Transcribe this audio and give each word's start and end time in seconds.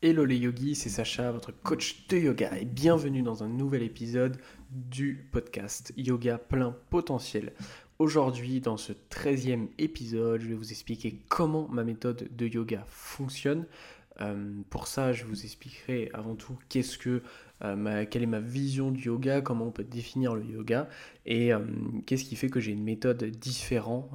Hello 0.00 0.24
les 0.24 0.36
yogis, 0.36 0.76
c'est 0.76 0.90
Sacha, 0.90 1.32
votre 1.32 1.50
coach 1.50 2.06
de 2.06 2.18
yoga, 2.18 2.56
et 2.56 2.64
bienvenue 2.64 3.22
dans 3.22 3.42
un 3.42 3.48
nouvel 3.48 3.82
épisode 3.82 4.38
du 4.70 5.26
podcast 5.32 5.92
Yoga 5.96 6.38
plein 6.38 6.76
potentiel. 6.88 7.52
Aujourd'hui, 7.98 8.60
dans 8.60 8.76
ce 8.76 8.92
13e 8.92 9.66
épisode, 9.78 10.40
je 10.40 10.46
vais 10.46 10.54
vous 10.54 10.70
expliquer 10.70 11.18
comment 11.28 11.66
ma 11.66 11.82
méthode 11.82 12.28
de 12.30 12.46
yoga 12.46 12.84
fonctionne. 12.86 13.66
Euh, 14.20 14.52
pour 14.70 14.86
ça, 14.86 15.12
je 15.12 15.24
vous 15.24 15.42
expliquerai 15.42 16.12
avant 16.14 16.36
tout 16.36 16.56
euh, 17.64 18.04
quelle 18.08 18.22
est 18.22 18.26
ma 18.26 18.38
vision 18.38 18.92
du 18.92 19.06
yoga, 19.06 19.40
comment 19.40 19.66
on 19.66 19.72
peut 19.72 19.82
définir 19.82 20.36
le 20.36 20.44
yoga, 20.44 20.88
et 21.26 21.52
euh, 21.52 21.58
qu'est-ce 22.06 22.22
qui 22.22 22.36
fait 22.36 22.50
que 22.50 22.60
j'ai 22.60 22.70
une 22.70 22.84
méthode 22.84 23.24
différente 23.24 24.14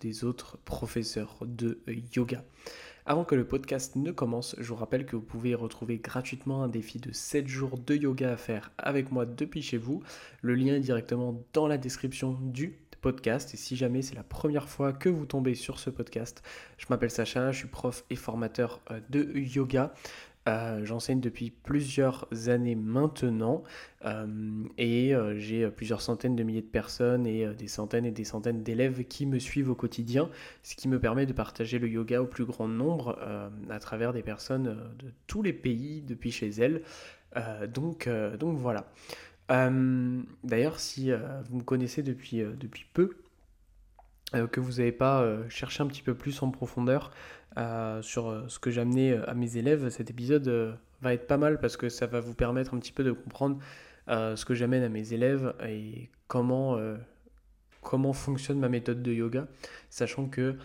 des 0.00 0.24
autres 0.24 0.56
professeurs 0.64 1.40
de 1.42 1.78
yoga. 2.16 2.42
Avant 3.04 3.24
que 3.24 3.34
le 3.34 3.44
podcast 3.44 3.96
ne 3.96 4.12
commence, 4.12 4.54
je 4.58 4.68
vous 4.68 4.76
rappelle 4.76 5.06
que 5.06 5.16
vous 5.16 5.22
pouvez 5.22 5.56
retrouver 5.56 5.98
gratuitement 5.98 6.62
un 6.62 6.68
défi 6.68 7.00
de 7.00 7.10
7 7.10 7.48
jours 7.48 7.76
de 7.76 7.96
yoga 7.96 8.32
à 8.32 8.36
faire 8.36 8.70
avec 8.78 9.10
moi 9.10 9.26
depuis 9.26 9.60
chez 9.60 9.76
vous. 9.76 10.04
Le 10.40 10.54
lien 10.54 10.76
est 10.76 10.80
directement 10.80 11.42
dans 11.52 11.66
la 11.66 11.78
description 11.78 12.38
du 12.40 12.78
podcast. 13.00 13.54
Et 13.54 13.56
si 13.56 13.74
jamais 13.74 14.02
c'est 14.02 14.14
la 14.14 14.22
première 14.22 14.68
fois 14.68 14.92
que 14.92 15.08
vous 15.08 15.26
tombez 15.26 15.56
sur 15.56 15.80
ce 15.80 15.90
podcast, 15.90 16.44
je 16.78 16.86
m'appelle 16.90 17.10
Sacha, 17.10 17.50
je 17.50 17.58
suis 17.58 17.68
prof 17.68 18.04
et 18.08 18.14
formateur 18.14 18.80
euh, 18.92 19.00
de 19.10 19.36
yoga. 19.36 19.92
Euh, 20.48 20.84
j'enseigne 20.84 21.20
depuis 21.20 21.50
plusieurs 21.50 22.26
années 22.48 22.74
maintenant 22.74 23.62
euh, 24.04 24.26
et 24.76 25.14
euh, 25.14 25.38
j'ai 25.38 25.70
plusieurs 25.70 26.00
centaines 26.00 26.34
de 26.34 26.42
milliers 26.42 26.62
de 26.62 26.66
personnes 26.66 27.28
et 27.28 27.46
des 27.54 27.68
centaines 27.68 28.04
et 28.04 28.10
des 28.10 28.24
centaines 28.24 28.64
d'élèves 28.64 29.04
qui 29.04 29.24
me 29.26 29.38
suivent 29.38 29.70
au 29.70 29.76
quotidien, 29.76 30.28
ce 30.64 30.74
qui 30.74 30.88
me 30.88 30.98
permet 30.98 31.26
de 31.26 31.32
partager 31.32 31.78
le 31.78 31.88
yoga 31.88 32.20
au 32.20 32.26
plus 32.26 32.44
grand 32.44 32.66
nombre 32.66 33.18
à 33.70 33.78
travers 33.78 34.12
des 34.12 34.22
personnes 34.22 34.76
de 34.98 35.12
tous 35.26 35.42
les 35.42 35.52
pays 35.52 36.02
depuis 36.02 36.32
chez 36.32 36.48
elles. 36.48 36.82
donc, 37.72 38.08
donc 38.38 38.58
voilà. 38.58 38.90
D'ailleurs, 39.48 40.80
si 40.80 41.10
vous 41.48 41.58
me 41.58 41.62
connaissez 41.62 42.02
depuis, 42.02 42.42
depuis 42.58 42.86
peu, 42.92 43.16
que 44.50 44.60
vous 44.60 44.72
n'avez 44.72 44.92
pas 44.92 45.24
cherché 45.48 45.82
un 45.82 45.86
petit 45.86 46.02
peu 46.02 46.14
plus 46.14 46.42
en 46.42 46.50
profondeur, 46.50 47.10
euh, 47.58 48.00
sur 48.00 48.28
euh, 48.28 48.48
ce 48.48 48.58
que 48.58 48.70
j'amenais 48.70 49.12
euh, 49.12 49.28
à 49.28 49.34
mes 49.34 49.58
élèves, 49.58 49.90
cet 49.90 50.10
épisode 50.10 50.78
va 51.02 51.12
être 51.12 51.26
pas 51.26 51.36
mal 51.36 51.60
parce 51.60 51.76
que 51.76 51.88
ça 51.88 52.06
va 52.06 52.20
vous 52.20 52.34
permettre 52.34 52.74
un 52.74 52.78
petit 52.78 52.92
peu 52.92 53.04
de 53.04 53.12
comprendre 53.12 53.58
ce 54.08 54.44
que 54.44 54.54
j'amène 54.54 54.82
à 54.82 54.88
mes 54.88 55.12
élèves 55.12 55.54
et 55.66 56.10
comment, 56.28 56.78
comment 57.80 58.12
fonctionne 58.12 58.58
ma 58.58 58.68
méthode 58.68 59.02
de 59.02 59.12
yoga, 59.12 59.46
sachant 59.90 60.28
que 60.28 60.56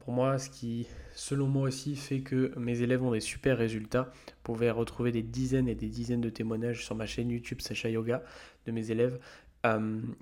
pour 0.00 0.12
moi, 0.12 0.38
ce 0.38 0.50
qui, 0.50 0.86
selon 1.14 1.46
moi 1.46 1.68
aussi, 1.68 1.96
fait 1.96 2.20
que 2.20 2.52
mes 2.58 2.82
élèves 2.82 3.02
ont 3.02 3.12
des 3.12 3.20
super 3.20 3.56
résultats. 3.56 4.10
Vous 4.26 4.54
pouvez 4.54 4.70
retrouver 4.70 5.12
des 5.12 5.22
dizaines 5.22 5.68
et 5.68 5.74
des 5.74 5.88
dizaines 5.88 6.20
de 6.20 6.30
témoignages 6.30 6.84
sur 6.84 6.94
ma 6.94 7.06
chaîne 7.06 7.30
YouTube 7.30 7.60
Sacha 7.60 7.88
Yoga 7.88 8.22
de 8.66 8.72
mes 8.72 8.90
élèves. 8.90 9.18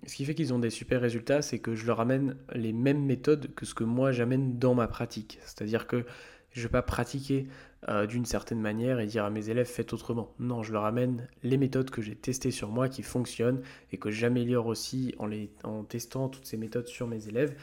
Ce 0.07 0.15
qui 0.15 0.25
fait 0.25 0.35
qu'ils 0.35 0.53
ont 0.55 0.59
des 0.59 0.71
super 0.71 1.01
résultats, 1.01 1.43
c'est 1.43 1.59
que 1.59 1.75
je 1.75 1.87
leur 1.87 2.01
amène 2.01 2.37
les 2.55 2.73
mêmes 2.73 3.05
méthodes 3.05 3.55
que 3.55 3.67
ce 3.67 3.75
que 3.75 3.85
moi 3.85 4.13
j'amène 4.13 4.59
dans 4.59 4.75
ma 4.75 4.89
pratique. 4.89 5.39
C'est-à-dire 5.43 5.87
que 5.87 6.05
je 6.53 6.61
ne 6.61 6.63
vais 6.65 6.73
pas 6.73 6.83
pratiquer 6.83 7.47
euh, 7.89 8.07
d'une 8.07 8.25
certaine 8.25 8.61
manière 8.61 8.99
et 8.99 9.07
dire 9.07 9.25
à 9.25 9.31
mes 9.31 9.51
élèves 9.51 9.67
faites 9.67 9.93
autrement. 9.93 10.35
Non, 10.39 10.63
je 10.63 10.73
leur 10.73 10.87
amène 10.87 11.29
les 11.43 11.59
méthodes 11.59 11.91
que 11.91 12.01
j'ai 12.01 12.15
testées 12.15 12.51
sur 12.51 12.71
moi 12.71 12.89
qui 12.89 13.03
fonctionnent 13.03 13.61
et 13.93 13.99
que 13.99 14.11
j'améliore 14.11 14.67
aussi 14.67 15.15
en, 15.19 15.85
testant 15.85 16.29
toutes 16.29 16.47
ces 16.47 16.57
méthodes 16.57 16.89
sur 16.89 17.07
mes 17.07 17.29
élèves. 17.29 17.55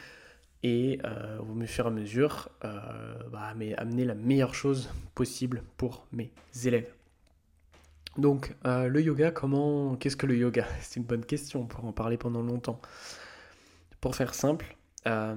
Et 0.62 1.00
euh, 1.03 1.40
au 1.40 1.66
fur 1.66 1.86
et 1.86 1.88
à 1.88 1.92
mesure, 1.92 2.50
euh, 2.64 2.80
bah, 3.31 3.53
amener 3.78 4.06
la 4.06 4.16
meilleure 4.16 4.56
chose 4.56 4.90
possible 5.16 5.64
pour 5.75 6.06
mes 6.14 6.31
élèves. 6.64 6.94
Donc, 8.17 8.56
euh, 8.66 8.88
le 8.88 9.02
yoga, 9.02 9.31
comment, 9.31 9.95
qu'est-ce 9.95 10.16
que 10.16 10.28
le 10.28 10.38
yoga? 10.38 10.67
C'est 10.81 11.00
une 11.00 11.06
bonne 11.06 11.25
question, 11.25 11.61
on 11.61 11.66
pourra 11.66 11.88
en 11.88 11.94
parler 11.94 12.17
pendant 12.17 12.42
longtemps. 12.42 12.79
Pour 14.01 14.16
faire 14.16 14.34
simple, 14.34 14.75
euh, 15.07 15.35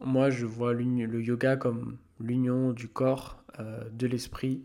moi 0.00 0.30
je 0.30 0.46
vois 0.46 0.72
le 0.72 1.20
yoga 1.20 1.56
comme 1.56 1.98
l'union 2.20 2.72
du 2.72 2.88
corps, 2.88 3.42
euh, 3.58 3.88
de 3.90 4.06
l'esprit 4.06 4.64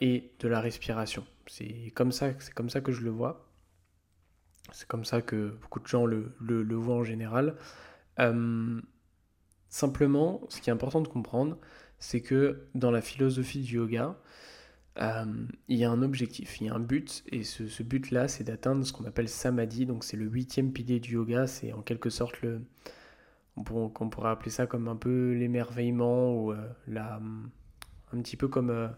et 0.00 0.32
de 0.38 0.48
la 0.48 0.58
respiration. 0.58 1.26
C'est 1.46 1.92
comme 1.94 2.12
ça, 2.12 2.32
que 2.32 2.92
je 2.92 3.02
le 3.02 3.10
vois. 3.10 3.46
C'est 4.72 4.88
comme 4.88 5.04
ça 5.04 5.20
que 5.20 5.58
beaucoup 5.60 5.80
de 5.80 5.86
gens 5.86 6.06
le 6.06 6.74
voient 6.76 6.96
en 6.96 7.04
général. 7.04 7.56
simplement, 9.68 10.40
ce 10.48 10.62
qui 10.62 10.70
est 10.70 10.72
important 10.72 11.02
de 11.02 11.08
comprendre, 11.08 11.58
c'est 11.98 12.22
que 12.22 12.68
dans 12.74 12.90
la 12.90 13.02
philosophie 13.02 13.60
du 13.60 13.76
yoga, 13.76 14.16
euh, 14.98 15.24
il 15.68 15.78
y 15.78 15.84
a 15.84 15.90
un 15.90 16.02
objectif, 16.02 16.60
il 16.60 16.66
y 16.66 16.70
a 16.70 16.74
un 16.74 16.80
but, 16.80 17.22
et 17.30 17.44
ce, 17.44 17.82
but-là, 17.82 18.28
c'est 18.28 18.44
d'atteindre 18.44 18.84
ce 18.84 18.92
qu'on 18.92 19.04
appelle 19.04 19.28
samadhi, 19.28 19.86
donc 19.86 20.04
c'est 20.04 20.16
le 20.16 20.26
huitième 20.26 20.72
pilier 20.72 21.00
du 21.00 21.14
yoga, 21.14 21.46
c'est 21.46 21.72
en 21.72 21.82
quelque 21.82 22.10
sorte 22.10 22.42
le... 22.42 22.62
On, 23.56 23.62
pourrait, 23.64 24.30
appeler 24.30 24.50
ça 24.50 24.66
comme 24.66 24.88
un 24.88 24.96
peu 24.96 25.32
l'émerveillement, 25.32 26.34
ou 26.34 26.52
euh, 26.52 26.68
la, 26.86 27.20
un 28.12 28.22
petit 28.22 28.36
peu 28.36 28.48
comme 28.48 28.70
euh, 28.70 28.88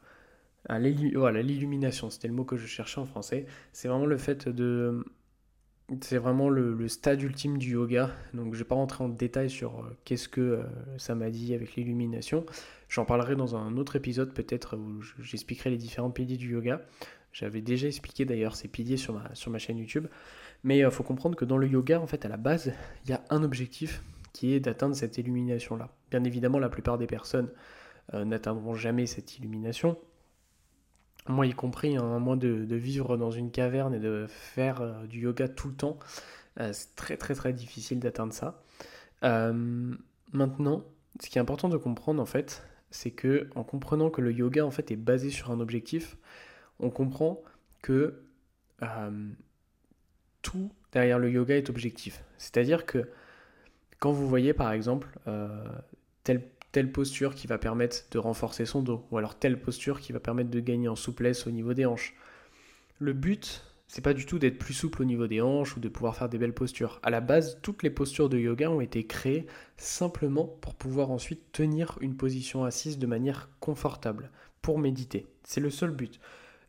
voilà, 1.14 1.42
l'illumination, 1.42 2.10
c'était 2.10 2.28
le 2.28 2.34
mot 2.34 2.44
que 2.44 2.56
je 2.56 2.66
cherchais 2.66 3.00
en 3.00 3.06
français. 3.06 3.46
C'est 3.72 3.88
vraiment 3.88 4.06
le 4.06 4.18
fait 4.18 4.48
de 4.48 5.04
c'est 6.00 6.18
vraiment 6.18 6.48
le, 6.48 6.88
stade 6.88 7.22
ultime 7.22 7.58
du 7.58 7.72
yoga. 7.72 8.10
Donc 8.34 8.46
je 8.46 8.58
ne 8.58 8.64
vais 8.64 8.68
pas 8.68 8.74
rentrer 8.74 9.04
en 9.04 9.08
détail 9.08 9.50
sur 9.50 9.80
euh, 9.80 9.96
qu'est-ce 10.04 10.28
que 10.28 10.40
euh, 10.40 10.62
ça 10.96 11.14
m'a 11.14 11.30
dit 11.30 11.54
avec 11.54 11.74
l'illumination. 11.74 12.46
J'en 12.88 13.04
parlerai 13.04 13.36
dans 13.36 13.56
un 13.56 13.76
autre 13.76 13.96
épisode 13.96 14.32
peut-être 14.32 14.76
où 14.76 15.02
j'expliquerai 15.20 15.70
les 15.70 15.76
différents 15.76 16.10
piliers 16.10 16.36
du 16.36 16.52
yoga. 16.52 16.82
J'avais 17.32 17.60
déjà 17.60 17.86
expliqué 17.86 18.24
d'ailleurs 18.24 18.56
ces 18.56 18.68
piliers 18.68 18.96
sur 18.96 19.14
ma, 19.14 19.58
chaîne 19.58 19.78
YouTube. 19.78 20.06
Mais 20.64 20.78
il 20.78 20.84
euh, 20.84 20.90
faut 20.90 21.02
comprendre 21.02 21.36
que 21.36 21.44
dans 21.44 21.58
le 21.58 21.66
yoga, 21.66 22.00
en 22.00 22.06
fait, 22.06 22.24
à 22.24 22.28
la 22.28 22.36
base, 22.36 22.72
il 23.04 23.10
y 23.10 23.14
a 23.14 23.22
un 23.30 23.42
objectif 23.42 24.02
qui 24.32 24.54
est 24.54 24.60
d'atteindre 24.60 24.94
cette 24.94 25.18
illumination-là. 25.18 25.90
Bien 26.10 26.24
évidemment, 26.24 26.58
la 26.58 26.70
plupart 26.70 26.96
des 26.98 27.06
personnes 27.06 27.50
n'atteindront 28.12 28.74
jamais 28.74 29.06
cette 29.06 29.38
illumination 29.38 29.96
moi 31.28 31.46
y 31.46 31.52
compris, 31.52 31.96
hein, 31.96 32.16
à 32.16 32.18
moins 32.18 32.36
de, 32.36 32.74
vivre 32.74 33.16
dans 33.16 33.30
une 33.30 33.50
caverne 33.50 33.94
et 33.94 34.00
de 34.00 34.26
faire 34.28 34.80
euh, 34.80 35.06
du 35.06 35.20
yoga 35.20 35.48
tout 35.48 35.68
le 35.68 35.74
temps, 35.74 35.98
euh, 36.60 36.72
c'est 36.72 36.94
très 36.96 37.16
très 37.16 37.34
très 37.34 37.52
difficile 37.52 38.00
d'atteindre 38.00 38.32
ça. 38.32 38.62
Euh, 39.22 39.94
maintenant, 40.32 40.84
ce 41.20 41.28
qui 41.28 41.38
est 41.38 41.40
important 41.40 41.68
de 41.68 41.76
comprendre 41.76 42.20
en 42.20 42.26
fait, 42.26 42.64
c'est 42.90 43.12
que 43.12 43.48
en 43.54 43.62
comprenant 43.62 44.10
que 44.10 44.20
le 44.20 44.32
yoga 44.32 44.66
en 44.66 44.70
fait 44.70 44.90
est 44.90 44.96
basé 44.96 45.30
sur 45.30 45.50
un 45.50 45.60
objectif, 45.60 46.16
on 46.80 46.90
comprend 46.90 47.40
que 47.82 48.22
tout 50.42 50.72
derrière 50.90 51.20
le 51.20 51.30
yoga 51.30 51.56
est 51.56 51.70
objectif. 51.70 52.24
C'est-à-dire 52.36 52.84
que 52.84 53.08
quand 54.00 54.10
vous 54.10 54.26
voyez 54.26 54.52
par 54.54 54.72
exemple 54.72 55.08
tel 56.24 56.48
telle 56.72 56.90
posture 56.90 57.34
qui 57.34 57.46
va 57.46 57.58
permettre 57.58 57.98
de 58.10 58.18
renforcer 58.18 58.66
son 58.66 58.82
dos, 58.82 59.06
ou 59.10 59.18
alors 59.18 59.38
telle 59.38 59.60
posture 59.60 60.00
qui 60.00 60.12
va 60.12 60.20
permettre 60.20 60.50
de 60.50 60.60
gagner 60.60 60.88
en 60.88 60.96
souplesse 60.96 61.46
au 61.46 61.50
niveau 61.50 61.74
des 61.74 61.86
hanches. 61.86 62.14
Le 62.98 63.12
but, 63.12 63.62
c'est 63.88 64.00
pas 64.00 64.14
du 64.14 64.24
tout 64.24 64.38
d'être 64.38 64.58
plus 64.58 64.72
souple 64.72 65.02
au 65.02 65.04
niveau 65.04 65.26
des 65.26 65.42
hanches 65.42 65.76
ou 65.76 65.80
de 65.80 65.88
pouvoir 65.90 66.16
faire 66.16 66.30
des 66.30 66.38
belles 66.38 66.54
postures. 66.54 66.98
À 67.02 67.10
la 67.10 67.20
base, 67.20 67.58
toutes 67.60 67.82
les 67.82 67.90
postures 67.90 68.30
de 68.30 68.38
yoga 68.38 68.70
ont 68.70 68.80
été 68.80 69.06
créées 69.06 69.46
simplement 69.76 70.46
pour 70.46 70.74
pouvoir 70.74 71.10
ensuite 71.10 71.52
tenir 71.52 71.98
une 72.00 72.16
position 72.16 72.64
assise 72.64 72.98
de 72.98 73.06
manière 73.06 73.50
confortable, 73.60 74.30
pour 74.62 74.78
méditer. 74.78 75.26
C'est 75.44 75.60
le 75.60 75.68
seul 75.68 75.90
but. 75.90 76.20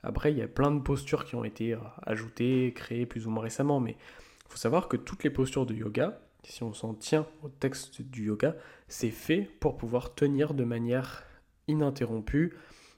Après, 0.03 0.33
il 0.33 0.37
y 0.37 0.41
a 0.41 0.49
plein 0.49 0.71
de 0.71 0.81
postures 0.81 1.23
qui 1.23 1.35
ont 1.35 1.45
été 1.45 1.73
euh, 1.73 1.77
ajoutées, 2.01 2.73
créées 2.75 3.05
plus 3.05 3.25
ou 3.25 3.29
moins 3.29 3.43
récemment, 3.43 3.79
mais 3.79 3.91
il 3.91 4.51
faut 4.51 4.57
savoir 4.57 4.89
que 4.89 4.97
toutes 4.97 5.23
les 5.23 5.29
postures 5.29 5.65
de 5.65 5.73
yoga, 5.73 6.19
si 6.43 6.63
on 6.63 6.73
s'en 6.73 6.93
tient 6.93 7.25
au 7.41 7.49
texte 7.49 8.01
du 8.01 8.25
yoga, 8.25 8.55
c'est 8.87 9.11
fait 9.11 9.41
pour 9.59 9.77
pouvoir 9.77 10.13
tenir 10.15 10.53
de 10.53 10.63
manière 10.63 11.23
ininterrompue 11.67 12.53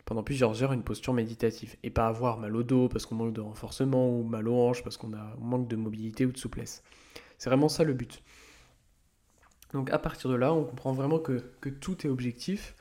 pendant 0.06 0.24
plusieurs 0.24 0.64
heures 0.64 0.74
une 0.74 0.84
posture 0.84 1.14
méditative 1.14 1.76
et 1.84 1.90
pas 1.90 2.08
avoir 2.08 2.38
mal 2.38 2.56
au 2.56 2.64
dos 2.64 2.88
parce 2.90 3.06
qu'on 3.06 3.16
manque 3.16 3.34
de 3.34 3.42
renforcement 3.42 4.10
ou 4.10 4.24
mal 4.24 4.48
aux 4.48 4.56
hanches 4.56 4.84
parce 4.84 4.98
qu'on 4.98 5.14
a 5.14 5.36
manque 5.40 5.68
de 5.68 5.76
mobilité 5.76 6.26
ou 6.26 6.32
de 6.32 6.38
souplesse. 6.38 6.84
C'est 7.38 7.50
vraiment 7.50 7.70
ça 7.70 7.84
le 7.84 7.94
but. 7.94 8.24
Donc 9.74 9.90
à 9.92 10.00
partir 10.00 10.30
de 10.30 10.36
là, 10.36 10.54
on 10.54 10.64
comprend 10.64 10.94
vraiment 10.94 11.20
que, 11.20 11.44
que 11.60 11.70
tout 11.70 12.06
est 12.06 12.10
objectif 12.10 12.76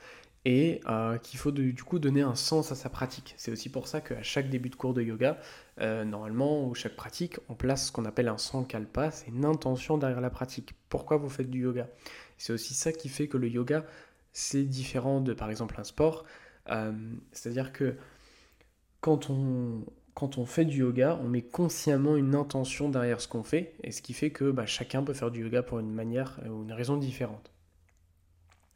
et 0.44 0.80
euh, 0.86 1.16
qu'il 1.18 1.38
faut 1.38 1.52
du 1.52 1.82
coup 1.82 1.98
donner 1.98 2.20
un 2.20 2.34
sens 2.34 2.70
à 2.70 2.74
sa 2.74 2.90
pratique. 2.90 3.34
C'est 3.38 3.50
aussi 3.50 3.70
pour 3.70 3.88
ça 3.88 4.00
qu'à 4.00 4.22
chaque 4.22 4.50
début 4.50 4.68
de 4.68 4.76
cours 4.76 4.92
de 4.92 5.02
yoga, 5.02 5.38
euh, 5.80 6.04
normalement, 6.04 6.66
ou 6.66 6.74
chaque 6.74 6.96
pratique, 6.96 7.38
on 7.48 7.54
place 7.54 7.86
ce 7.86 7.92
qu'on 7.92 8.04
appelle 8.04 8.28
un 8.28 8.36
sankalpa, 8.36 9.10
c'est 9.10 9.28
une 9.28 9.44
intention 9.44 9.96
derrière 9.96 10.20
la 10.20 10.30
pratique. 10.30 10.74
Pourquoi 10.88 11.16
vous 11.16 11.30
faites 11.30 11.50
du 11.50 11.62
yoga? 11.62 11.88
C'est 12.36 12.52
aussi 12.52 12.74
ça 12.74 12.92
qui 12.92 13.08
fait 13.08 13.26
que 13.28 13.38
le 13.38 13.48
yoga, 13.48 13.86
c'est 14.32 14.64
différent 14.64 15.20
de 15.20 15.32
par 15.32 15.50
exemple 15.50 15.76
un 15.78 15.84
sport. 15.84 16.24
Euh, 16.68 16.92
c'est-à-dire 17.32 17.72
que 17.72 17.96
quand 19.00 19.30
on, 19.30 19.84
quand 20.12 20.36
on 20.36 20.44
fait 20.44 20.66
du 20.66 20.78
yoga, 20.78 21.18
on 21.22 21.28
met 21.28 21.42
consciemment 21.42 22.16
une 22.16 22.34
intention 22.34 22.90
derrière 22.90 23.20
ce 23.20 23.28
qu'on 23.28 23.42
fait, 23.44 23.74
et 23.82 23.92
ce 23.92 24.02
qui 24.02 24.12
fait 24.12 24.30
que 24.30 24.50
bah, 24.50 24.66
chacun 24.66 25.02
peut 25.02 25.14
faire 25.14 25.30
du 25.30 25.42
yoga 25.42 25.62
pour 25.62 25.78
une 25.78 25.92
manière 25.92 26.38
ou 26.46 26.64
une 26.64 26.72
raison 26.72 26.98
différente. 26.98 27.50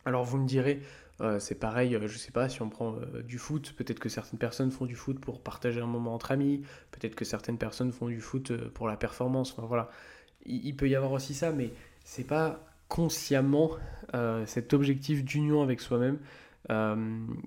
Alors 0.05 0.25
vous 0.25 0.39
me 0.39 0.47
direz, 0.47 0.81
c'est 1.39 1.57
pareil, 1.57 1.99
je 2.07 2.19
sais 2.19 2.31
pas, 2.31 2.49
si 2.49 2.63
on 2.63 2.69
prend 2.69 2.95
du 3.25 3.39
foot, 3.39 3.75
peut-être 3.77 3.99
que 3.99 4.09
certaines 4.09 4.39
personnes 4.39 4.71
font 4.71 4.87
du 4.87 4.95
foot 4.95 5.19
pour 5.19 5.41
partager 5.41 5.81
un 5.81 5.87
moment 5.87 6.15
entre 6.15 6.31
amis, 6.31 6.63
peut-être 6.93 7.17
que 7.17 7.25
certaines 7.25 7.59
personnes 7.59 7.91
font 7.91 8.07
du 8.07 8.21
foot 8.21 8.53
pour 8.69 8.87
la 8.87 8.97
performance. 8.97 9.55
Voilà, 9.59 9.91
il, 10.47 10.77
peut 10.77 10.89
y 10.89 10.95
avoir 10.95 11.13
aussi 11.13 11.35
ça, 11.35 11.51
mais 11.51 11.73
c'est 12.05 12.27
pas 12.27 12.61
consciemment 12.89 13.73
cet 14.47 14.73
objectif 14.75 15.25
d'union 15.25 15.63
avec 15.63 15.81
soi-même 15.81 16.19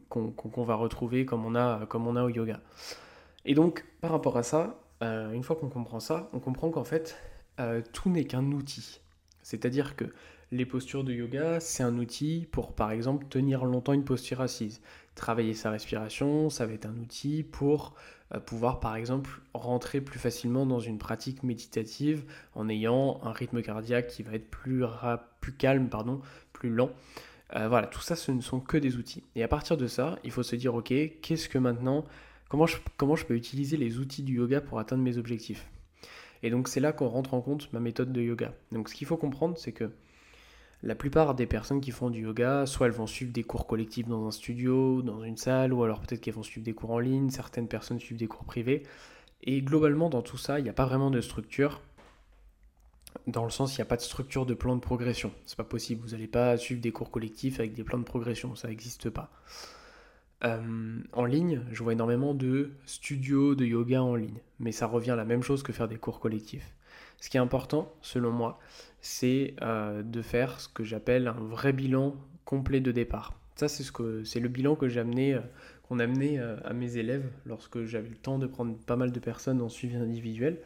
qu'on 0.09 0.63
va 0.63 0.75
retrouver 0.75 1.25
comme 1.25 1.45
on, 1.45 1.55
a, 1.55 1.85
comme 1.85 2.07
on 2.07 2.17
a 2.17 2.23
au 2.23 2.29
yoga. 2.29 2.59
Et 3.45 3.53
donc, 3.53 3.85
par 4.01 4.11
rapport 4.11 4.37
à 4.37 4.43
ça, 4.43 4.79
une 5.01 5.43
fois 5.43 5.55
qu'on 5.55 5.69
comprend 5.69 5.99
ça, 5.99 6.29
on 6.33 6.39
comprend 6.39 6.69
qu'en 6.71 6.83
fait, 6.83 7.17
tout 7.93 8.09
n'est 8.09 8.25
qu'un 8.25 8.51
outil. 8.51 8.99
C'est-à-dire 9.43 9.95
que 9.95 10.05
les 10.51 10.65
postures 10.65 11.03
de 11.03 11.13
yoga, 11.13 11.59
c'est 11.59 11.83
un 11.83 11.97
outil 11.97 12.47
pour, 12.51 12.73
par 12.73 12.91
exemple, 12.91 13.25
tenir 13.29 13.63
longtemps 13.63 13.93
une 13.93 14.03
posture 14.03 14.41
assise. 14.41 14.81
Travailler 15.15 15.53
sa 15.53 15.71
respiration, 15.71 16.49
ça 16.49 16.65
va 16.65 16.73
être 16.73 16.85
un 16.85 16.97
outil 16.97 17.43
pour 17.43 17.95
euh, 18.33 18.39
pouvoir, 18.39 18.81
par 18.81 18.95
exemple, 18.95 19.41
rentrer 19.53 20.01
plus 20.01 20.19
facilement 20.19 20.65
dans 20.65 20.79
une 20.79 20.97
pratique 20.97 21.43
méditative 21.43 22.25
en 22.53 22.67
ayant 22.67 23.21
un 23.23 23.31
rythme 23.31 23.61
cardiaque 23.61 24.07
qui 24.07 24.23
va 24.23 24.33
être 24.33 24.49
plus, 24.49 24.83
calme, 25.57 25.87
pardon, 25.87 26.21
plus 26.51 26.69
lent. 26.69 26.91
Euh, 27.55 27.69
voilà, 27.69 27.87
tout 27.87 28.01
ça, 28.01 28.15
ce 28.17 28.31
ne 28.31 28.41
sont 28.41 28.59
que 28.59 28.77
des 28.77 28.97
outils. 28.97 29.23
Et 29.35 29.43
à 29.43 29.47
partir 29.47 29.77
de 29.77 29.87
ça, 29.87 30.19
il 30.23 30.31
faut 30.31 30.43
se 30.43 30.55
dire, 30.57 30.75
ok, 30.75 30.93
qu'est-ce 31.21 31.47
que 31.47 31.57
maintenant, 31.57 32.05
comment 32.49 32.65
comment 32.97 33.15
je 33.15 33.25
peux 33.25 33.35
utiliser 33.35 33.77
les 33.77 33.99
outils 33.99 34.23
du 34.23 34.35
yoga 34.35 34.59
pour 34.59 34.79
atteindre 34.79 35.03
mes 35.03 35.17
objectifs? 35.17 35.65
Et 36.43 36.49
donc 36.49 36.67
c'est 36.67 36.79
là 36.79 36.91
qu'on 36.91 37.07
rentre 37.07 37.33
en 37.33 37.41
compte 37.41 37.71
ma 37.71 37.79
méthode 37.79 38.11
de 38.11 38.21
yoga. 38.21 38.53
Donc 38.71 38.89
ce 38.89 38.95
qu'il 38.95 39.07
faut 39.07 39.17
comprendre, 39.17 39.57
c'est 39.57 39.71
que 39.71 39.91
la 40.83 40.95
plupart 40.95 41.35
des 41.35 41.45
personnes 41.45 41.79
qui 41.79 41.91
font 41.91 42.09
du 42.09 42.21
yoga, 42.21 42.65
soit 42.65 42.87
elles 42.87 42.93
vont 42.93 43.07
suivre 43.07 43.31
des 43.31 43.43
cours 43.43 43.67
collectifs 43.67 44.07
dans 44.07 44.25
un 44.27 44.31
studio, 44.31 45.01
dans 45.01 45.23
une 45.23 45.37
salle, 45.37 45.73
ou 45.73 45.83
alors 45.83 46.01
peut-être 46.01 46.21
qu'elles 46.21 46.33
vont 46.33 46.43
suivre 46.43 46.65
des 46.65 46.73
cours 46.73 46.91
en 46.91 46.99
ligne, 46.99 47.29
certaines 47.29 47.67
personnes 47.67 47.99
suivent 47.99 48.17
des 48.17 48.27
cours 48.27 48.45
privés. 48.45 48.83
Et 49.43 49.61
globalement, 49.61 50.09
dans 50.09 50.21
tout 50.21 50.37
ça, 50.37 50.59
il 50.59 50.63
n'y 50.63 50.69
a 50.69 50.73
pas 50.73 50.85
vraiment 50.85 51.11
de 51.11 51.21
structure. 51.21 51.81
Dans 53.27 53.43
le 53.43 53.49
sens, 53.51 53.75
il 53.75 53.79
n'y 53.79 53.83
a 53.83 53.85
pas 53.85 53.97
de 53.97 54.01
structure 54.01 54.45
de 54.45 54.53
plan 54.53 54.75
de 54.75 54.81
progression. 54.81 55.31
C'est 55.45 55.57
pas 55.57 55.63
possible. 55.63 56.01
Vous 56.01 56.11
n'allez 56.11 56.27
pas 56.27 56.57
suivre 56.57 56.81
des 56.81 56.91
cours 56.91 57.11
collectifs 57.11 57.59
avec 57.59 57.73
des 57.73 57.83
plans 57.83 57.99
de 57.99 58.03
progression. 58.03 58.55
Ça 58.55 58.67
n'existe 58.67 59.09
pas. 59.09 59.31
Euh, 60.43 60.99
en 61.13 61.25
ligne, 61.25 61.61
je 61.71 61.83
vois 61.83 61.93
énormément 61.93 62.33
de 62.33 62.71
studios 62.85 63.53
de 63.53 63.65
yoga 63.65 64.01
en 64.01 64.15
ligne, 64.15 64.39
mais 64.59 64.71
ça 64.71 64.87
revient 64.87 65.11
à 65.11 65.15
la 65.15 65.25
même 65.25 65.43
chose 65.43 65.61
que 65.61 65.71
faire 65.71 65.87
des 65.87 65.97
cours 65.97 66.19
collectifs. 66.19 66.73
Ce 67.21 67.29
qui 67.29 67.37
est 67.37 67.39
important, 67.39 67.93
selon 68.01 68.31
moi, 68.31 68.59
c'est 68.99 69.55
euh, 69.61 70.03
de 70.03 70.21
faire 70.21 70.59
ce 70.59 70.67
que 70.67 70.83
j'appelle 70.83 71.27
un 71.27 71.33
vrai 71.33 71.71
bilan 71.71 72.15
complet 72.43 72.81
de 72.81 72.91
départ. 72.91 73.33
Ça, 73.55 73.67
c'est 73.69 74.39
le 74.39 74.49
bilan 74.49 74.75
que 74.75 74.85
euh, 74.85 75.39
qu'on 75.83 75.99
a 75.99 76.03
amené 76.03 76.39
à 76.39 76.73
mes 76.73 76.97
élèves 76.97 77.29
lorsque 77.45 77.85
j'avais 77.85 78.09
le 78.09 78.15
temps 78.15 78.39
de 78.39 78.47
prendre 78.47 78.75
pas 78.75 78.95
mal 78.95 79.11
de 79.11 79.19
personnes 79.19 79.61
en 79.61 79.69
suivi 79.69 79.95
individuel. 79.95 80.57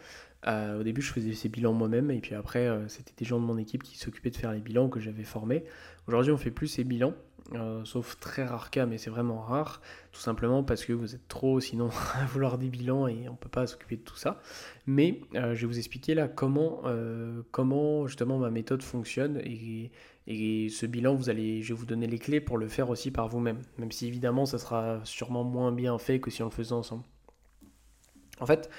au 0.47 0.83
début, 0.83 1.01
je 1.01 1.11
faisais 1.11 1.33
ces 1.33 1.49
bilans 1.49 1.73
moi-même, 1.73 2.09
et 2.09 2.19
puis 2.19 2.35
après, 2.35 2.69
c'était 2.87 3.13
des 3.17 3.25
gens 3.25 3.39
de 3.39 3.45
mon 3.45 3.57
équipe 3.57 3.83
qui 3.83 3.97
s'occupaient 3.97 4.29
de 4.29 4.37
faire 4.37 4.53
les 4.53 4.61
bilans 4.61 4.87
que 4.87 4.99
j'avais 4.99 5.23
formés. 5.23 5.65
Aujourd'hui, 6.07 6.31
on 6.31 6.37
fait 6.37 6.51
plus 6.51 6.67
ces 6.67 6.83
bilans. 6.85 7.13
Euh, 7.53 7.85
sauf 7.85 8.19
très 8.19 8.43
rare 8.43 8.71
cas, 8.71 8.87
mais 8.87 8.97
c'est 8.97 9.11
vraiment 9.11 9.39
rare, 9.39 9.79
tout 10.11 10.19
simplement 10.19 10.63
parce 10.63 10.83
que 10.83 10.93
vous 10.93 11.13
êtes 11.13 11.27
trop 11.27 11.59
sinon 11.59 11.89
à 12.15 12.25
vouloir 12.25 12.57
des 12.57 12.69
bilans 12.69 13.07
et 13.07 13.29
on 13.29 13.33
ne 13.33 13.37
peut 13.37 13.49
pas 13.49 13.67
s'occuper 13.67 13.97
de 13.97 14.01
tout 14.01 14.15
ça. 14.15 14.41
Mais 14.87 15.21
euh, 15.35 15.53
je 15.53 15.61
vais 15.61 15.67
vous 15.67 15.77
expliquer 15.77 16.15
là 16.15 16.27
comment, 16.27 16.81
euh, 16.85 17.43
comment 17.51 18.07
justement 18.07 18.39
ma 18.39 18.49
méthode 18.49 18.81
fonctionne 18.81 19.39
et, 19.43 19.91
et, 20.25 20.69
ce 20.69 20.87
bilan, 20.87 21.13
vous 21.13 21.29
allez, 21.29 21.61
je 21.61 21.73
vais 21.73 21.79
vous 21.79 21.85
donner 21.85 22.07
les 22.07 22.17
clés 22.17 22.41
pour 22.41 22.57
le 22.57 22.67
faire 22.67 22.89
aussi 22.89 23.11
par 23.11 23.27
vous-même, 23.27 23.61
même 23.77 23.91
si 23.91 24.07
évidemment 24.07 24.47
ça 24.47 24.57
sera 24.57 25.01
sûrement 25.03 25.43
moins 25.43 25.71
bien 25.71 25.99
fait 25.99 26.19
que 26.19 26.31
si 26.31 26.41
on 26.41 26.45
le 26.45 26.51
faisait 26.51 26.73
ensemble. 26.73 27.03
En 28.39 28.47
fait, 28.47 28.69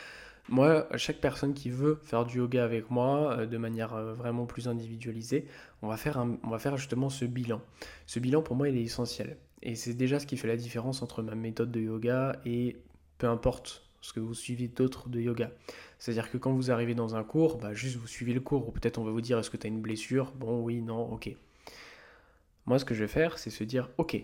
moi, 0.48 0.86
chaque 0.96 1.20
personne 1.20 1.54
qui 1.54 1.70
veut 1.70 1.98
faire 2.04 2.24
du 2.24 2.38
yoga 2.38 2.64
avec 2.64 2.90
moi 2.90 3.38
euh, 3.38 3.46
de 3.46 3.56
manière 3.58 3.94
euh, 3.94 4.14
vraiment 4.14 4.46
plus 4.46 4.68
individualisée, 4.68 5.46
on 5.82 5.88
va, 5.88 5.96
faire 5.96 6.76
justement 6.76 7.08
ce 7.10 7.24
bilan. 7.24 7.60
Ce 8.06 8.20
bilan, 8.20 8.42
pour 8.42 8.56
moi, 8.56 8.68
il 8.68 8.76
est 8.76 8.82
essentiel. 8.82 9.36
Et 9.62 9.74
c'est 9.74 9.94
déjà 9.94 10.20
ce 10.20 10.26
qui 10.26 10.36
fait 10.36 10.48
la 10.48 10.56
différence 10.56 11.02
entre 11.02 11.22
ma 11.22 11.34
méthode 11.34 11.72
de 11.72 11.80
yoga 11.80 12.40
et 12.44 12.76
peu 13.18 13.26
importe 13.26 13.82
ce 14.00 14.12
que 14.12 14.20
vous 14.20 14.34
suivez 14.34 14.68
d'autres 14.68 15.08
de 15.08 15.20
yoga. 15.20 15.50
C'est-à-dire 15.98 16.30
que 16.30 16.38
quand 16.38 16.52
vous 16.52 16.70
arrivez 16.70 16.94
dans 16.94 17.16
un 17.16 17.24
cours, 17.24 17.58
bah, 17.58 17.74
juste 17.74 17.96
vous 17.96 18.06
suivez 18.06 18.32
le 18.32 18.40
cours, 18.40 18.68
ou 18.68 18.70
peut-être 18.70 18.98
on 18.98 19.04
va 19.04 19.10
vous 19.10 19.20
dire 19.20 19.38
est-ce 19.38 19.50
que 19.50 19.56
tu 19.56 19.66
as 19.66 19.70
une 19.70 19.80
blessure? 19.80 20.32
Bon, 20.36 20.62
oui, 20.62 20.80
non, 20.80 21.12
ok. 21.12 21.34
Moi, 22.66 22.78
ce 22.78 22.84
que 22.84 22.94
je 22.94 23.00
vais 23.00 23.08
faire, 23.08 23.38
c'est 23.38 23.50
se 23.50 23.64
dire 23.64 23.88
ok, 23.98 24.20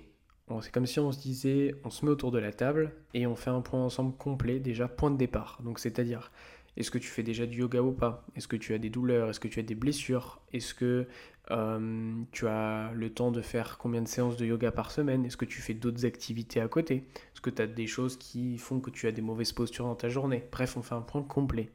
c'est 0.60 0.72
comme 0.72 0.86
si 0.86 1.00
on 1.00 1.12
se 1.12 1.20
disait, 1.20 1.74
on 1.84 1.90
se 1.90 2.04
met 2.04 2.10
autour 2.10 2.30
de 2.30 2.38
la 2.38 2.52
table 2.52 2.92
et 3.14 3.26
on 3.26 3.36
fait 3.36 3.50
un 3.50 3.60
point 3.60 3.82
ensemble 3.82 4.14
complet, 4.16 4.58
déjà 4.58 4.88
point 4.88 5.10
de 5.10 5.16
départ. 5.16 5.58
Donc 5.64 5.78
c'est-à-dire, 5.78 6.30
est-ce 6.76 6.90
que 6.90 6.98
tu 6.98 7.08
fais 7.08 7.22
déjà 7.22 7.46
du 7.46 7.58
yoga 7.58 7.82
ou 7.82 7.92
pas? 7.92 8.24
Est-ce 8.34 8.48
que 8.48 8.56
tu 8.56 8.74
as 8.74 8.78
des 8.78 8.90
douleurs? 8.90 9.30
Est-ce 9.30 9.40
que 9.40 9.48
tu 9.48 9.60
as 9.60 9.62
des 9.62 9.74
blessures? 9.74 10.40
Est-ce 10.52 10.74
que 10.74 11.06
euh, 11.50 12.14
tu 12.32 12.46
as 12.46 12.92
le 12.94 13.10
temps 13.10 13.30
de 13.30 13.42
faire 13.42 13.76
combien 13.78 14.00
de 14.00 14.08
séances 14.08 14.36
de 14.36 14.46
yoga 14.46 14.72
par 14.72 14.90
semaine? 14.90 15.24
Est-ce 15.24 15.36
que 15.36 15.44
tu 15.44 15.60
fais 15.60 15.74
d'autres 15.74 16.06
activités 16.06 16.60
à 16.60 16.68
côté? 16.68 17.04
Est-ce 17.34 17.40
que 17.40 17.50
tu 17.50 17.62
as 17.62 17.66
des 17.66 17.86
choses 17.86 18.16
qui 18.16 18.58
font 18.58 18.80
que 18.80 18.90
tu 18.90 19.06
as 19.06 19.12
des 19.12 19.22
mauvaises 19.22 19.52
postures 19.52 19.86
dans 19.86 19.94
ta 19.94 20.08
journée? 20.08 20.44
Bref, 20.50 20.76
on 20.76 20.82
fait 20.82 20.94
un 20.94 21.02
point 21.02 21.22
complet. 21.22 21.70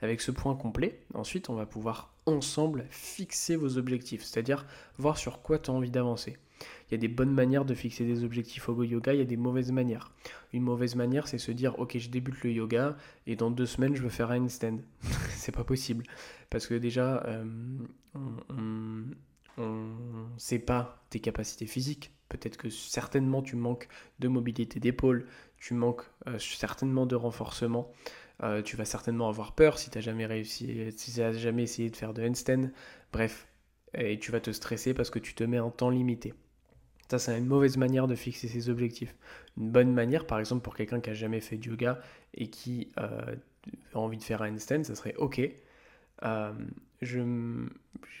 Avec 0.00 0.20
ce 0.20 0.32
point 0.32 0.56
complet, 0.56 1.00
ensuite, 1.14 1.48
on 1.48 1.54
va 1.54 1.64
pouvoir 1.64 2.12
ensemble 2.26 2.86
fixer 2.90 3.54
vos 3.54 3.78
objectifs, 3.78 4.24
c'est-à-dire 4.24 4.66
voir 4.98 5.16
sur 5.16 5.42
quoi 5.42 5.60
tu 5.60 5.70
as 5.70 5.74
envie 5.74 5.90
d'avancer. 5.92 6.36
Il 6.92 6.96
y 6.96 6.98
a 6.98 7.00
des 7.00 7.08
bonnes 7.08 7.32
manières 7.32 7.64
de 7.64 7.72
fixer 7.72 8.04
des 8.04 8.22
objectifs 8.22 8.68
au 8.68 8.82
yoga, 8.82 9.14
il 9.14 9.18
y 9.18 9.22
a 9.22 9.24
des 9.24 9.38
mauvaises 9.38 9.72
manières. 9.72 10.12
Une 10.52 10.62
mauvaise 10.62 10.94
manière, 10.94 11.26
c'est 11.26 11.38
se 11.38 11.50
dire 11.50 11.78
ok, 11.78 11.96
je 11.96 12.10
débute 12.10 12.42
le 12.44 12.52
yoga 12.52 12.98
et 13.26 13.34
dans 13.34 13.50
deux 13.50 13.64
semaines, 13.64 13.96
je 13.96 14.02
veux 14.02 14.10
faire 14.10 14.30
un 14.30 14.42
handstand. 14.42 14.80
c'est 15.30 15.52
pas 15.52 15.64
possible. 15.64 16.04
Parce 16.50 16.66
que 16.66 16.74
déjà, 16.74 17.24
euh, 17.24 17.46
on 19.56 19.62
ne 19.62 20.38
sait 20.38 20.58
pas 20.58 21.02
tes 21.08 21.18
capacités 21.18 21.64
physiques. 21.66 22.12
Peut-être 22.28 22.58
que 22.58 22.68
certainement 22.68 23.40
tu 23.40 23.56
manques 23.56 23.88
de 24.18 24.28
mobilité 24.28 24.78
d'épaule, 24.78 25.24
tu 25.56 25.72
manques 25.72 26.04
euh, 26.26 26.38
certainement 26.38 27.06
de 27.06 27.16
renforcement. 27.16 27.90
Euh, 28.42 28.60
tu 28.60 28.76
vas 28.76 28.84
certainement 28.84 29.30
avoir 29.30 29.54
peur 29.54 29.78
si 29.78 29.88
tu 29.88 29.96
n'as 29.96 30.02
jamais 30.02 30.26
réussi, 30.26 30.92
si 30.94 31.10
tu 31.10 31.38
jamais 31.38 31.62
essayé 31.62 31.88
de 31.88 31.96
faire 31.96 32.12
de 32.12 32.22
handstand. 32.22 32.68
Bref, 33.14 33.48
et 33.94 34.18
tu 34.18 34.30
vas 34.30 34.40
te 34.40 34.50
stresser 34.50 34.92
parce 34.92 35.08
que 35.08 35.18
tu 35.18 35.32
te 35.32 35.44
mets 35.44 35.58
en 35.58 35.70
temps 35.70 35.88
limité. 35.88 36.34
Ça, 37.12 37.18
c'est 37.18 37.36
une 37.36 37.44
mauvaise 37.44 37.76
manière 37.76 38.06
de 38.06 38.14
fixer 38.14 38.48
ses 38.48 38.70
objectifs. 38.70 39.14
Une 39.58 39.70
bonne 39.70 39.92
manière, 39.92 40.26
par 40.26 40.38
exemple, 40.38 40.62
pour 40.62 40.74
quelqu'un 40.74 40.98
qui 40.98 41.10
a 41.10 41.12
jamais 41.12 41.40
fait 41.40 41.58
de 41.58 41.66
yoga 41.66 42.00
et 42.32 42.48
qui 42.48 42.88
euh, 42.98 43.36
a 43.92 43.98
envie 43.98 44.16
de 44.16 44.22
faire 44.22 44.40
un 44.40 44.50
handstand, 44.50 44.84
ça 44.84 44.94
serait 44.94 45.14
OK. 45.16 45.38
Euh, 46.22 46.52
je, 47.02 47.20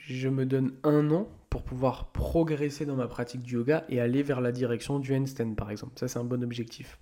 je, 0.04 0.28
me 0.28 0.44
donne 0.44 0.74
un 0.82 1.10
an 1.10 1.26
pour 1.48 1.62
pouvoir 1.62 2.12
progresser 2.12 2.84
dans 2.84 2.96
ma 2.96 3.08
pratique 3.08 3.40
du 3.40 3.54
yoga 3.54 3.86
et 3.88 3.98
aller 3.98 4.22
vers 4.22 4.42
la 4.42 4.52
direction 4.52 4.98
du 4.98 5.16
handstand, 5.16 5.54
par 5.54 5.70
exemple. 5.70 5.94
Ça, 5.98 6.06
c'est 6.06 6.18
un 6.18 6.24
bon 6.24 6.44
objectif. 6.44 6.98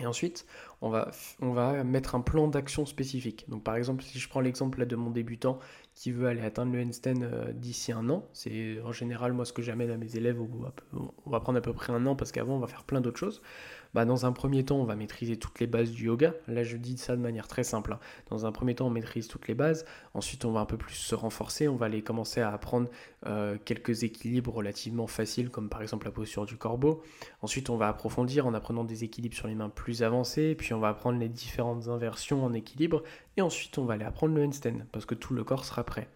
Et 0.00 0.06
ensuite, 0.06 0.46
on 0.80 0.88
va, 0.88 1.84
mettre 1.84 2.14
un 2.14 2.20
plan 2.20 2.48
d'action 2.48 2.86
spécifique. 2.86 3.44
Donc 3.48 3.62
par 3.62 3.76
exemple, 3.76 4.02
si 4.02 4.18
je 4.18 4.28
prends 4.28 4.40
l'exemple 4.40 4.86
de 4.86 4.96
mon 4.96 5.10
débutant 5.10 5.58
qui 5.94 6.10
veut 6.10 6.26
aller 6.26 6.40
atteindre 6.40 6.72
le 6.72 6.82
handstand 6.82 7.22
euh, 7.22 7.52
d'ici 7.52 7.92
un 7.92 8.08
an, 8.08 8.26
c'est 8.32 8.80
en 8.82 8.92
général 8.92 9.32
moi 9.34 9.44
ce 9.44 9.52
que 9.52 9.60
j'amène 9.60 9.90
à 9.90 9.98
mes 9.98 10.16
élèves, 10.16 10.40
on 10.40 11.30
va 11.30 11.40
prendre 11.40 11.58
à 11.58 11.60
peu 11.60 11.74
près 11.74 11.92
un 11.92 12.06
an 12.06 12.16
parce 12.16 12.32
qu'avant 12.32 12.54
on 12.54 12.60
va 12.60 12.66
faire 12.66 12.84
plein 12.84 13.00
d'autres 13.02 13.18
choses. 13.18 13.42
Bah, 13.92 14.04
dans 14.04 14.24
un 14.24 14.32
premier 14.32 14.64
temps, 14.64 14.76
on 14.76 14.84
va 14.84 14.94
maîtriser 14.94 15.36
toutes 15.36 15.58
les 15.58 15.66
bases 15.66 15.90
du 15.90 16.06
yoga. 16.06 16.34
Là, 16.46 16.62
je 16.62 16.76
dis 16.76 16.96
ça 16.96 17.16
de 17.16 17.20
manière 17.20 17.48
très 17.48 17.64
simple. 17.64 17.92
Hein. 17.92 18.00
Dans 18.30 18.46
un 18.46 18.52
premier 18.52 18.74
temps, 18.74 18.86
on 18.86 18.90
maîtrise 18.90 19.26
toutes 19.26 19.48
les 19.48 19.54
bases. 19.54 19.84
Ensuite, 20.14 20.44
on 20.44 20.52
va 20.52 20.60
un 20.60 20.64
peu 20.64 20.76
plus 20.76 20.94
se 20.94 21.14
renforcer. 21.14 21.66
On 21.66 21.76
va 21.76 21.86
aller 21.86 22.02
commencer 22.02 22.40
à 22.40 22.52
apprendre 22.52 22.88
euh, 23.26 23.58
quelques 23.64 24.04
équilibres 24.04 24.52
relativement 24.52 25.08
faciles, 25.08 25.50
comme 25.50 25.68
par 25.68 25.82
exemple 25.82 26.06
la 26.06 26.12
posture 26.12 26.46
du 26.46 26.56
corbeau. 26.56 27.02
Ensuite, 27.42 27.68
on 27.68 27.76
va 27.76 27.88
approfondir 27.88 28.46
en 28.46 28.54
apprenant 28.54 28.84
des 28.84 29.02
équilibres 29.02 29.34
sur 29.34 29.48
les 29.48 29.56
mains 29.56 29.70
plus 29.70 30.02
avancés. 30.02 30.54
Puis, 30.54 30.72
on 30.72 30.78
va 30.78 30.88
apprendre 30.88 31.18
les 31.18 31.28
différentes 31.28 31.88
inversions 31.88 32.44
en 32.44 32.52
équilibre. 32.52 33.02
Et 33.36 33.42
ensuite, 33.42 33.76
on 33.78 33.84
va 33.84 33.94
aller 33.94 34.04
apprendre 34.04 34.34
le 34.34 34.44
handstand, 34.44 34.86
parce 34.92 35.04
que 35.04 35.14
tout 35.16 35.34
le 35.34 35.42
corps 35.42 35.64
sera 35.64 35.82
prêt. 35.82 36.08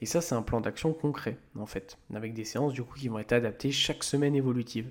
Et 0.00 0.06
ça, 0.06 0.20
c'est 0.20 0.34
un 0.34 0.42
plan 0.42 0.60
d'action 0.60 0.94
concret, 0.94 1.38
en 1.58 1.66
fait, 1.66 1.98
avec 2.14 2.32
des 2.32 2.44
séances 2.44 2.72
du 2.72 2.82
coup 2.82 2.98
qui 2.98 3.08
vont 3.08 3.18
être 3.18 3.32
adaptées 3.32 3.70
chaque 3.70 4.02
semaine 4.02 4.34
évolutive. 4.34 4.90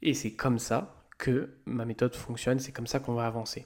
Et 0.00 0.14
c'est 0.14 0.32
comme 0.32 0.58
ça 0.58 1.01
que 1.22 1.50
ma 1.66 1.84
méthode 1.84 2.16
fonctionne, 2.16 2.58
c'est 2.58 2.72
comme 2.72 2.88
ça 2.88 2.98
qu'on 2.98 3.14
va 3.14 3.26
avancer. 3.26 3.64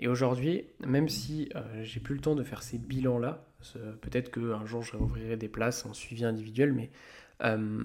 Et 0.00 0.06
aujourd'hui, 0.06 0.66
même 0.80 1.08
si 1.08 1.48
euh, 1.56 1.82
j'ai 1.82 1.98
plus 1.98 2.14
le 2.14 2.20
temps 2.20 2.34
de 2.34 2.44
faire 2.44 2.62
ces 2.62 2.76
bilans-là, 2.76 3.42
peut-être 4.02 4.30
qu'un 4.30 4.66
jour 4.66 4.82
je 4.82 4.92
réouvrirai 4.92 5.38
des 5.38 5.48
places 5.48 5.86
en 5.86 5.94
suivi 5.94 6.26
individuel, 6.26 6.74
mais 6.74 6.90
euh, 7.42 7.82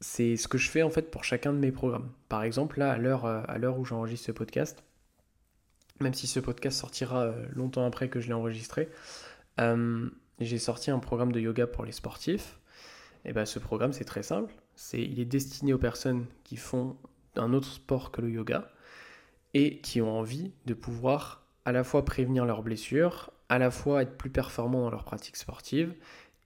c'est 0.00 0.36
ce 0.36 0.46
que 0.46 0.56
je 0.56 0.70
fais 0.70 0.84
en 0.84 0.90
fait 0.90 1.10
pour 1.10 1.24
chacun 1.24 1.52
de 1.52 1.58
mes 1.58 1.72
programmes. 1.72 2.12
Par 2.28 2.44
exemple, 2.44 2.78
là, 2.78 2.92
à 2.92 2.96
l'heure, 2.96 3.24
euh, 3.24 3.70
où 3.76 3.84
j'enregistre 3.84 4.26
ce 4.26 4.32
podcast, 4.32 4.84
même 5.98 6.14
si 6.14 6.28
ce 6.28 6.38
podcast 6.38 6.78
sortira 6.78 7.34
longtemps 7.50 7.84
après 7.84 8.08
que 8.08 8.20
je 8.20 8.28
l'ai 8.28 8.34
enregistré, 8.34 8.88
j'ai 9.58 10.58
sorti 10.58 10.92
un 10.92 11.00
programme 11.00 11.32
de 11.32 11.40
yoga 11.40 11.66
pour 11.66 11.84
les 11.84 11.92
sportifs. 11.92 12.60
Et 13.24 13.32
ben, 13.32 13.46
ce 13.46 13.58
programme, 13.58 13.92
c'est 13.92 14.04
très 14.04 14.22
simple 14.22 14.54
c'est 14.76 15.02
il 15.02 15.18
est 15.18 15.24
destiné 15.24 15.72
aux 15.72 15.78
personnes 15.78 16.26
qui 16.44 16.56
font 16.56 16.96
un 17.38 17.52
autre 17.52 17.68
sport 17.68 18.10
que 18.10 18.20
le 18.20 18.30
yoga 18.30 18.70
et 19.54 19.78
qui 19.78 20.02
ont 20.02 20.18
envie 20.18 20.52
de 20.66 20.74
pouvoir 20.74 21.46
à 21.64 21.72
la 21.72 21.82
fois 21.82 22.04
prévenir 22.04 22.44
leurs 22.44 22.62
blessures, 22.62 23.32
à 23.48 23.58
la 23.58 23.70
fois 23.70 24.02
être 24.02 24.16
plus 24.16 24.30
performants 24.30 24.82
dans 24.82 24.90
leur 24.90 25.04
pratique 25.04 25.36
sportive 25.36 25.94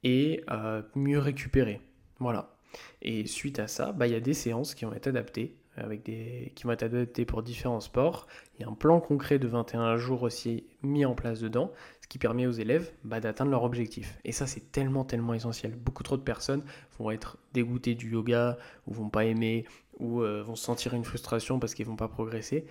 et 0.03 0.45
euh, 0.51 0.83
mieux 0.95 1.19
récupérer. 1.19 1.81
Voilà. 2.19 2.55
Et 3.03 3.27
suite 3.27 3.59
à 3.59 3.67
ça, 3.67 3.93
bah, 3.93 4.07
il 4.07 4.13
y 4.13 4.17
a 4.17 4.21
des 4.21 4.35
séances 4.35 4.75
qui 4.75 4.85
ont 4.85 4.95
été 4.95 5.11
adaptées, 5.11 5.57
avec 5.77 6.05
des, 6.05 6.53
qui 6.55 6.65
vont 6.65 6.73
être 6.73 6.83
adaptées 6.83 7.25
pour 7.25 7.43
différents 7.43 7.81
sports. 7.81 8.27
Il 8.59 8.63
y 8.63 8.65
a 8.65 8.69
un 8.69 8.75
plan 8.75 9.01
concret 9.01 9.39
de 9.39 9.49
21 9.49 9.97
jours 9.97 10.23
aussi 10.23 10.65
mis 10.83 11.05
en 11.05 11.15
place 11.15 11.41
dedans, 11.41 11.73
ce 12.03 12.09
qui 12.09 12.19
permet 12.19 12.47
aux 12.47 12.53
élèves 12.53 12.93
bah, 13.05 13.21
d'atteindre 13.21 13.51
leur 13.51 13.65
objectif. 13.65 14.19
Et 14.25 14.33
ça, 14.33 14.47
c'est 14.47 14.73
tellement, 14.73 15.05
tellement 15.05 15.35
essentiel. 15.35 15.75
Beaucoup 15.75 16.03
trop 16.03 16.17
de 16.17 16.23
personnes 16.23 16.63
vont 16.99 17.11
être 17.11 17.39
dégoûtées 17.53 17.95
du 17.95 18.11
yoga, 18.13 18.57
ou 18.87 18.95
vont 18.95 19.11
pas 19.11 19.25
aimer, 19.25 19.65
ou 20.01 20.23
euh, 20.23 20.43
vont 20.43 20.57
sentir 20.57 20.95
une 20.95 21.05
frustration 21.05 21.59
parce 21.59 21.75
qu'ils 21.75 21.87
vont 21.87 21.97
pas 21.97 22.09
progresser, 22.09 22.67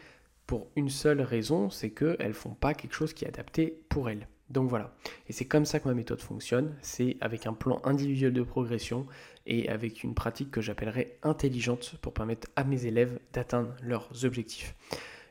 pour 0.46 0.68
une 0.76 0.90
seule 0.90 1.22
raison, 1.22 1.70
c'est 1.70 1.92
qu'elles 1.92 2.34
font 2.34 2.56
pas 2.56 2.74
quelque 2.74 2.96
chose 2.96 3.14
qui 3.14 3.24
est 3.24 3.28
adapté 3.28 3.82
pour 3.88 4.10
elles. 4.10 4.28
Donc 4.50 4.68
voilà. 4.68 4.96
Et 5.28 5.34
c'est 5.34 5.46
comme 5.46 5.66
ça 5.66 5.80
que 5.80 5.88
ma 5.88 5.94
méthode 5.94 6.22
fonctionne. 6.22 6.76
C'est 6.82 7.18
avec 7.22 7.46
un 7.46 7.54
plan 7.54 7.80
individuel 7.84 8.34
de 8.34 8.42
progression 8.42 9.06
et 9.46 9.70
avec 9.70 10.04
une 10.04 10.16
pratique 10.16 10.50
que 10.50 10.62
j'appellerais 10.62 11.18
intelligente 11.22 11.96
pour 12.02 12.14
permettre 12.14 12.48
à 12.56 12.64
mes 12.64 12.88
élèves 12.88 13.20
d'atteindre 13.32 13.76
leurs 13.84 14.26
objectifs. 14.26 14.76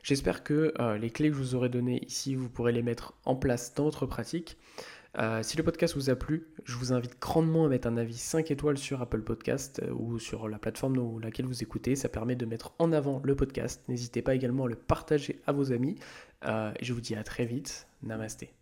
J'espère 0.03 0.43
que 0.43 0.73
euh, 0.79 0.97
les 0.97 1.09
clés 1.09 1.29
que 1.29 1.35
je 1.35 1.39
vous 1.39 1.55
aurai 1.55 1.69
données 1.69 2.01
ici, 2.05 2.35
vous 2.35 2.49
pourrez 2.49 2.71
les 2.71 2.81
mettre 2.81 3.13
en 3.25 3.35
place 3.35 3.73
dans 3.73 3.83
votre 3.83 4.05
pratique. 4.05 4.57
Euh, 5.17 5.41
si 5.41 5.57
le 5.57 5.63
podcast 5.63 5.95
vous 5.95 6.09
a 6.09 6.15
plu, 6.15 6.47
je 6.65 6.75
vous 6.75 6.93
invite 6.93 7.19
grandement 7.19 7.65
à 7.65 7.69
mettre 7.69 7.87
un 7.87 7.97
avis 7.97 8.17
5 8.17 8.51
étoiles 8.51 8.77
sur 8.77 9.01
Apple 9.01 9.21
Podcast 9.21 9.81
euh, 9.83 9.91
ou 9.91 10.19
sur 10.19 10.47
la 10.47 10.59
plateforme 10.59 10.95
dans 10.95 11.17
laquelle 11.19 11.45
vous 11.45 11.63
écoutez. 11.63 11.95
Ça 11.95 12.09
permet 12.09 12.35
de 12.35 12.45
mettre 12.45 12.73
en 12.79 12.91
avant 12.91 13.21
le 13.23 13.35
podcast. 13.35 13.83
N'hésitez 13.87 14.21
pas 14.21 14.35
également 14.35 14.65
à 14.65 14.67
le 14.67 14.75
partager 14.75 15.41
à 15.47 15.51
vos 15.51 15.71
amis. 15.71 15.95
et 16.45 16.85
je 16.85 16.93
vous 16.93 17.01
dis 17.01 17.15
à 17.15 17.23
très 17.23 17.45
vite. 17.45 17.87
Namasté. 18.03 18.58